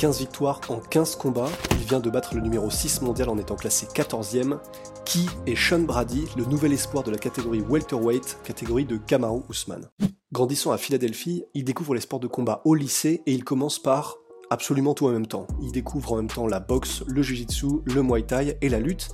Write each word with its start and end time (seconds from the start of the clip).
15 0.00 0.18
victoires 0.18 0.62
en 0.70 0.78
15 0.78 1.16
combats. 1.16 1.50
Il 1.72 1.86
vient 1.86 2.00
de 2.00 2.08
battre 2.08 2.34
le 2.34 2.40
numéro 2.40 2.70
6 2.70 3.02
mondial 3.02 3.28
en 3.28 3.36
étant 3.36 3.54
classé 3.54 3.84
14e. 3.84 4.58
Qui 5.04 5.28
est 5.46 5.54
Sean 5.54 5.80
Brady, 5.80 6.24
le 6.38 6.46
nouvel 6.46 6.72
espoir 6.72 7.04
de 7.04 7.10
la 7.10 7.18
catégorie 7.18 7.60
welterweight, 7.60 8.38
catégorie 8.42 8.86
de 8.86 8.96
Kamaru 8.96 9.42
Usman? 9.50 9.90
Grandissant 10.32 10.72
à 10.72 10.78
Philadelphie, 10.78 11.44
il 11.52 11.64
découvre 11.64 11.94
les 11.94 12.00
sports 12.00 12.18
de 12.18 12.28
combat 12.28 12.62
au 12.64 12.74
lycée 12.74 13.22
et 13.26 13.32
il 13.34 13.44
commence 13.44 13.78
par 13.78 14.16
absolument 14.48 14.94
tout 14.94 15.06
en 15.06 15.10
même 15.10 15.26
temps. 15.26 15.46
Il 15.60 15.70
découvre 15.70 16.14
en 16.14 16.16
même 16.16 16.30
temps 16.30 16.46
la 16.46 16.60
boxe, 16.60 17.02
le 17.06 17.20
jiu-jitsu, 17.20 17.66
le 17.84 18.02
muay 18.02 18.22
thai 18.22 18.56
et 18.62 18.70
la 18.70 18.80
lutte, 18.80 19.10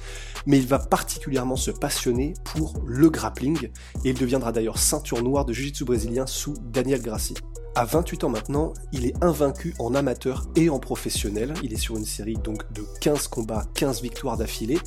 mais 0.46 0.58
il 0.58 0.68
va 0.68 0.78
particulièrement 0.78 1.56
se 1.56 1.72
passionner 1.72 2.34
pour 2.44 2.74
le 2.86 3.10
grappling 3.10 3.70
et 4.04 4.10
il 4.10 4.16
deviendra 4.16 4.52
d'ailleurs 4.52 4.78
ceinture 4.78 5.20
noire 5.24 5.46
de 5.46 5.52
jiu-jitsu 5.52 5.84
brésilien 5.84 6.28
sous 6.28 6.54
Daniel 6.62 7.02
Grassi. 7.02 7.34
À 7.78 7.84
28 7.84 8.24
ans 8.24 8.30
maintenant, 8.30 8.72
il 8.92 9.04
est 9.04 9.22
invaincu 9.22 9.74
en 9.78 9.94
amateur 9.94 10.46
et 10.56 10.70
en 10.70 10.78
professionnel. 10.78 11.52
Il 11.62 11.74
est 11.74 11.76
sur 11.76 11.98
une 11.98 12.06
série 12.06 12.38
donc 12.38 12.72
de 12.72 12.82
15 13.02 13.28
combats, 13.28 13.66
15 13.74 14.00
victoires 14.00 14.38
d'affilée. 14.38 14.78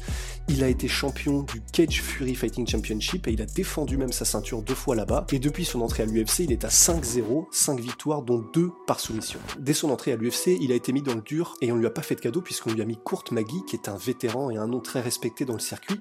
Il 0.48 0.64
a 0.64 0.70
été 0.70 0.88
champion 0.88 1.44
du 1.44 1.62
Cage 1.72 2.02
Fury 2.02 2.34
Fighting 2.34 2.68
Championship 2.68 3.28
et 3.28 3.32
il 3.32 3.44
a 3.44 3.46
défendu 3.46 3.96
même 3.96 4.12
sa 4.12 4.26
ceinture 4.26 4.64
deux 4.64 4.74
fois 4.74 4.96
là-bas. 4.96 5.28
Et 5.32 5.38
depuis 5.38 5.66
son 5.66 5.82
entrée 5.82 6.02
à 6.02 6.08
l'UFC, 6.08 6.40
il 6.40 6.52
est 6.52 6.66
à 6.66 6.70
5-0, 6.70 7.46
5 7.52 7.80
victoires 7.80 8.24
dont 8.24 8.44
2 8.56 8.72
par 8.88 9.00
soumission. 9.00 9.40
Dès 9.60 9.74
son 9.74 9.92
entrée 9.92 10.14
à 10.14 10.16
l'UFC, 10.16 10.58
il 10.60 10.72
a 10.72 10.76
été 10.76 10.92
mis 10.92 11.04
dans 11.04 11.14
le 11.14 11.22
dur 11.22 11.58
et 11.62 11.72
on 11.72 11.76
lui 11.76 11.86
a 11.86 11.92
pas 11.92 12.02
fait 12.02 12.16
de 12.16 12.22
cadeau 12.22 12.42
puisqu'on 12.42 12.72
lui 12.72 12.82
a 12.82 12.86
mis 12.86 12.98
Kurt 13.06 13.32
Magui 13.32 13.64
qui 13.68 13.76
est 13.76 13.88
un 13.88 13.98
vétéran 13.98 14.50
et 14.50 14.58
un 14.58 14.66
nom 14.66 14.80
très 14.80 15.02
respecté 15.02 15.46
dans 15.46 15.54
le 15.54 15.60
circuit. 15.60 16.00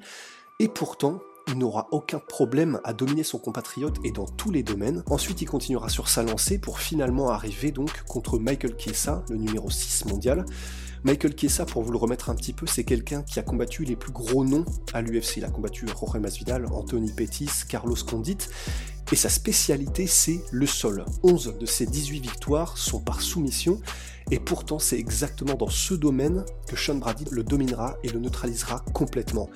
Et 0.59 0.69
pourtant, 0.69 1.21
il 1.49 1.59
n'aura 1.59 1.89
aucun 1.91 2.19
problème 2.19 2.81
à 2.85 2.93
dominer 2.93 3.23
son 3.23 3.39
compatriote 3.39 3.97
et 4.05 4.13
dans 4.13 4.27
tous 4.27 4.51
les 4.51 4.63
domaines. 4.63 5.03
Ensuite, 5.07 5.43
il 5.43 5.47
continuera 5.47 5.89
sur 5.89 6.09
sa 6.09 6.23
lancée 6.23 6.59
pour 6.59 6.79
finalement 6.79 7.31
arriver 7.31 7.73
donc 7.73 8.03
contre 8.05 8.39
Michael 8.39 8.75
Chiesa, 8.79 9.25
le 9.31 9.37
numéro 9.37 9.71
6 9.71 10.05
mondial. 10.07 10.45
Michael 11.05 11.35
Chiesa, 11.39 11.65
pour 11.65 11.83
vous 11.83 11.93
le 11.93 11.99
remettre 11.99 12.29
un 12.29 12.35
petit 12.35 12.53
peu, 12.53 12.67
c'est 12.67 12.85
quelqu'un 12.85 13.23
qui 13.23 13.39
a 13.39 13.43
combattu 13.43 13.85
les 13.85 13.97
plus 13.97 14.13
gros 14.13 14.45
noms 14.45 14.65
à 14.93 15.01
l'UFC. 15.01 15.39
Il 15.39 15.45
a 15.45 15.49
combattu 15.49 15.87
Jorge 15.87 16.19
Masvidal, 16.19 16.67
Anthony 16.67 17.13
Pettis, 17.13 17.51
Carlos 17.69 17.97
Condit. 18.07 18.39
Et 19.11 19.17
sa 19.17 19.31
spécialité, 19.31 20.07
c'est 20.07 20.43
le 20.51 20.67
sol. 20.67 21.05
11 21.23 21.57
de 21.59 21.67
ses 21.67 21.87
18 21.87 22.21
victoires 22.21 22.77
sont 22.77 23.01
par 23.01 23.23
soumission. 23.23 23.81
Et 24.31 24.39
pourtant, 24.39 24.79
c'est 24.79 24.99
exactement 24.99 25.55
dans 25.55 25.71
ce 25.71 25.95
domaine 25.95 26.45
que 26.67 26.77
Sean 26.77 26.97
Brady 26.97 27.25
le 27.31 27.43
dominera 27.43 27.97
et 28.03 28.09
le 28.09 28.19
neutralisera 28.19 28.85
complètement. 28.93 29.49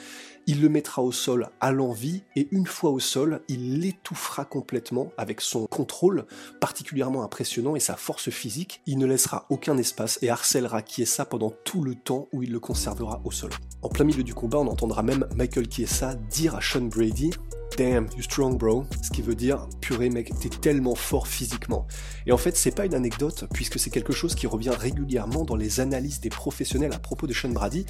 Il 0.46 0.60
le 0.60 0.68
mettra 0.68 1.02
au 1.02 1.12
sol 1.12 1.50
à 1.60 1.70
l'envie 1.70 2.22
et 2.34 2.48
une 2.50 2.66
fois 2.66 2.90
au 2.90 2.98
sol, 2.98 3.42
il 3.48 3.80
l'étouffera 3.80 4.44
complètement 4.44 5.12
avec 5.16 5.40
son 5.40 5.66
contrôle 5.66 6.26
particulièrement 6.60 7.22
impressionnant 7.22 7.76
et 7.76 7.80
sa 7.80 7.94
force 7.94 8.30
physique. 8.30 8.80
Il 8.86 8.98
ne 8.98 9.06
laissera 9.06 9.46
aucun 9.50 9.78
espace 9.78 10.18
et 10.20 10.30
harcèlera 10.30 10.82
Chiesa 10.84 11.24
pendant 11.24 11.52
tout 11.64 11.82
le 11.82 11.94
temps 11.94 12.28
où 12.32 12.42
il 12.42 12.50
le 12.50 12.58
conservera 12.58 13.20
au 13.24 13.30
sol. 13.30 13.50
En 13.82 13.88
plein 13.88 14.04
milieu 14.04 14.24
du 14.24 14.34
combat, 14.34 14.58
on 14.58 14.66
entendra 14.66 15.02
même 15.02 15.28
Michael 15.36 15.70
Chiesa 15.70 16.14
dire 16.14 16.56
à 16.56 16.60
Sean 16.60 16.82
Brady 16.82 17.30
Damn, 17.78 18.06
you 18.16 18.22
strong 18.22 18.58
bro. 18.58 18.84
Ce 19.02 19.08
qui 19.08 19.22
veut 19.22 19.34
dire, 19.34 19.66
purée 19.80 20.10
mec, 20.10 20.30
t'es 20.38 20.50
tellement 20.50 20.94
fort 20.94 21.26
physiquement. 21.26 21.86
Et 22.26 22.32
en 22.32 22.36
fait, 22.36 22.54
c'est 22.54 22.70
pas 22.70 22.84
une 22.84 22.92
anecdote, 22.94 23.46
puisque 23.54 23.78
c'est 23.78 23.88
quelque 23.88 24.12
chose 24.12 24.34
qui 24.34 24.46
revient 24.46 24.74
régulièrement 24.78 25.44
dans 25.44 25.56
les 25.56 25.80
analyses 25.80 26.20
des 26.20 26.28
professionnels 26.28 26.92
à 26.92 26.98
propos 26.98 27.26
de 27.26 27.32
Sean 27.32 27.48
Brady. 27.48 27.86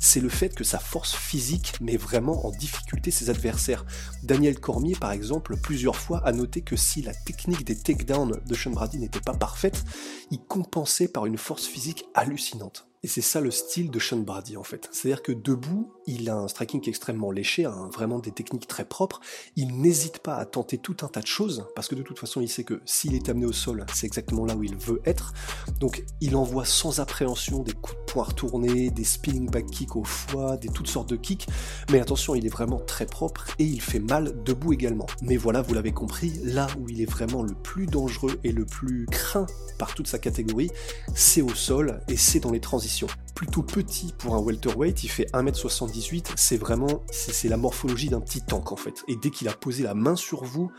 C'est 0.00 0.20
le 0.20 0.28
fait 0.28 0.54
que 0.54 0.62
sa 0.62 0.78
force 0.78 1.14
physique 1.14 1.80
met 1.80 1.96
vraiment 1.96 2.46
en 2.46 2.52
difficulté 2.52 3.10
ses 3.10 3.28
adversaires. 3.28 3.84
Daniel 4.22 4.60
Cormier, 4.60 4.94
par 4.94 5.10
exemple, 5.10 5.56
plusieurs 5.56 5.96
fois 5.96 6.22
a 6.24 6.30
noté 6.30 6.60
que 6.60 6.76
si 6.76 7.02
la 7.02 7.12
technique 7.12 7.64
des 7.64 7.76
takedowns 7.76 8.40
de 8.46 8.54
Sean 8.54 8.70
Brady 8.70 8.98
n'était 8.98 9.20
pas 9.20 9.34
parfaite, 9.34 9.84
il 10.30 10.38
compensait 10.38 11.08
par 11.08 11.26
une 11.26 11.38
force 11.38 11.66
physique 11.66 12.04
hallucinante. 12.14 12.86
Et 13.04 13.06
c'est 13.06 13.20
ça 13.20 13.42
le 13.42 13.50
style 13.50 13.90
de 13.90 13.98
Sean 13.98 14.16
Brady 14.16 14.56
en 14.56 14.62
fait. 14.62 14.88
C'est-à-dire 14.90 15.22
que 15.22 15.30
debout, 15.30 15.92
il 16.06 16.30
a 16.30 16.36
un 16.36 16.48
striking 16.48 16.80
extrêmement 16.88 17.30
léché, 17.30 17.66
hein, 17.66 17.90
vraiment 17.92 18.18
des 18.18 18.30
techniques 18.30 18.66
très 18.66 18.86
propres. 18.86 19.20
Il 19.56 19.78
n'hésite 19.78 20.20
pas 20.20 20.36
à 20.36 20.46
tenter 20.46 20.78
tout 20.78 20.96
un 21.02 21.08
tas 21.08 21.20
de 21.20 21.26
choses, 21.26 21.66
parce 21.74 21.86
que 21.86 21.94
de 21.94 22.02
toute 22.02 22.18
façon, 22.18 22.40
il 22.40 22.48
sait 22.48 22.64
que 22.64 22.80
s'il 22.86 23.14
est 23.14 23.28
amené 23.28 23.44
au 23.44 23.52
sol, 23.52 23.84
c'est 23.92 24.06
exactement 24.06 24.46
là 24.46 24.56
où 24.56 24.62
il 24.64 24.74
veut 24.76 25.02
être. 25.04 25.34
Donc 25.80 26.02
il 26.22 26.34
envoie 26.34 26.64
sans 26.64 26.98
appréhension 26.98 27.58
des 27.58 27.74
coups 27.74 27.98
de 27.98 28.12
poing 28.12 28.24
retournés, 28.24 28.88
des 28.88 29.04
spinning 29.04 29.50
back 29.50 29.66
kicks 29.66 29.96
au 29.96 30.04
foie, 30.04 30.56
des 30.56 30.68
toutes 30.68 30.88
sortes 30.88 31.10
de 31.10 31.16
kicks. 31.16 31.46
Mais 31.92 32.00
attention, 32.00 32.34
il 32.34 32.46
est 32.46 32.50
vraiment 32.50 32.80
très 32.80 33.04
propre 33.04 33.44
et 33.58 33.64
il 33.64 33.82
fait 33.82 34.00
mal 34.00 34.42
debout 34.44 34.72
également. 34.72 35.06
Mais 35.20 35.36
voilà, 35.36 35.60
vous 35.60 35.74
l'avez 35.74 35.92
compris, 35.92 36.40
là 36.42 36.68
où 36.80 36.88
il 36.88 37.02
est 37.02 37.10
vraiment 37.10 37.42
le 37.42 37.52
plus 37.52 37.84
dangereux 37.84 38.40
et 38.44 38.52
le 38.52 38.64
plus 38.64 39.04
craint 39.10 39.46
par 39.76 39.94
toute 39.94 40.06
sa 40.06 40.18
catégorie, 40.18 40.70
c'est 41.14 41.42
au 41.42 41.54
sol 41.54 42.00
et 42.08 42.16
c'est 42.16 42.40
dans 42.40 42.50
les 42.50 42.60
transitions 42.60 42.93
Plutôt 43.34 43.62
petit 43.62 44.14
pour 44.16 44.34
un 44.34 44.38
welterweight, 44.38 45.02
il 45.04 45.08
fait 45.08 45.26
1m78, 45.32 46.32
c'est 46.36 46.56
vraiment, 46.56 47.04
c'est 47.10 47.48
la 47.48 47.56
morphologie 47.56 48.08
d'un 48.08 48.20
petit 48.20 48.40
tank 48.40 48.70
en 48.70 48.76
fait. 48.76 49.02
Et 49.08 49.16
dès 49.16 49.30
qu'il 49.30 49.48
a 49.48 49.52
posé 49.52 49.82
la 49.82 49.94
main 49.94 50.16
sur 50.16 50.44
vous, 50.44 50.70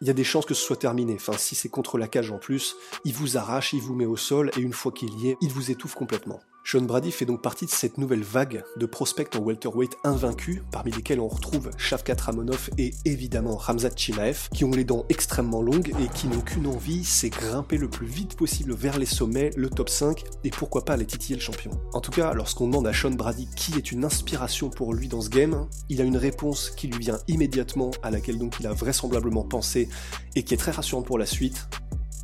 il 0.00 0.06
y 0.06 0.10
a 0.10 0.14
des 0.14 0.24
chances 0.24 0.46
que 0.46 0.54
ce 0.54 0.62
soit 0.62 0.76
terminé. 0.76 1.14
Enfin, 1.14 1.32
si 1.36 1.54
c'est 1.54 1.68
contre 1.68 1.98
la 1.98 2.06
cage 2.06 2.30
en 2.30 2.38
plus, 2.38 2.76
il 3.04 3.14
vous 3.14 3.36
arrache, 3.36 3.72
il 3.72 3.80
vous 3.80 3.94
met 3.94 4.06
au 4.06 4.16
sol, 4.16 4.50
et 4.56 4.60
une 4.60 4.72
fois 4.72 4.92
qu'il 4.92 5.12
y 5.18 5.30
est, 5.30 5.36
il 5.40 5.50
vous 5.50 5.70
étouffe 5.70 5.94
complètement. 5.94 6.40
Sean 6.70 6.82
Brady 6.82 7.10
fait 7.12 7.24
donc 7.24 7.40
partie 7.40 7.64
de 7.64 7.70
cette 7.70 7.96
nouvelle 7.96 8.22
vague 8.22 8.62
de 8.76 8.84
prospects 8.84 9.34
en 9.34 9.38
welterweight 9.38 9.96
invaincus, 10.04 10.60
parmi 10.70 10.92
lesquels 10.92 11.18
on 11.18 11.26
retrouve 11.26 11.70
Shavkat 11.78 12.16
Ramonov 12.20 12.68
et 12.76 12.92
évidemment 13.06 13.56
Ramzat 13.56 13.96
Chimaev, 13.96 14.50
qui 14.52 14.66
ont 14.66 14.70
les 14.72 14.84
dents 14.84 15.06
extrêmement 15.08 15.62
longues 15.62 15.94
et 15.98 16.08
qui 16.08 16.26
n'ont 16.26 16.42
qu'une 16.42 16.66
envie, 16.66 17.04
c'est 17.04 17.30
grimper 17.30 17.78
le 17.78 17.88
plus 17.88 18.06
vite 18.06 18.36
possible 18.36 18.74
vers 18.74 18.98
les 18.98 19.06
sommets, 19.06 19.48
le 19.56 19.70
top 19.70 19.88
5, 19.88 20.22
et 20.44 20.50
pourquoi 20.50 20.84
pas 20.84 20.92
aller 20.92 21.06
titiller 21.06 21.36
le 21.36 21.40
champion. 21.40 21.70
En 21.94 22.02
tout 22.02 22.10
cas, 22.10 22.34
lorsqu'on 22.34 22.66
demande 22.66 22.86
à 22.86 22.92
Sean 22.92 23.12
Brady 23.12 23.48
qui 23.56 23.72
est 23.78 23.90
une 23.90 24.04
inspiration 24.04 24.68
pour 24.68 24.92
lui 24.92 25.08
dans 25.08 25.22
ce 25.22 25.30
game, 25.30 25.66
il 25.88 26.02
a 26.02 26.04
une 26.04 26.18
réponse 26.18 26.68
qui 26.68 26.88
lui 26.88 26.98
vient 26.98 27.18
immédiatement, 27.28 27.92
à 28.02 28.10
laquelle 28.10 28.36
donc 28.36 28.56
il 28.60 28.66
a 28.66 28.74
vraisemblablement 28.74 29.44
pensé, 29.44 29.88
et 30.36 30.42
qui 30.42 30.52
est 30.52 30.58
très 30.58 30.72
rassurante 30.72 31.06
pour 31.06 31.16
la 31.16 31.24
suite, 31.24 31.66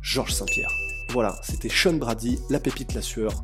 Georges 0.03 0.33
Saint-Pierre. 0.33 0.71
Voilà, 1.09 1.35
c'était 1.41 1.69
Sean 1.69 1.93
Brady, 1.93 2.37
la 2.51 2.59
pépite 2.59 2.93
la 2.93 3.01
sueur. 3.01 3.43